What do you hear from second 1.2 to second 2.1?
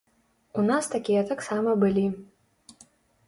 таксама былі.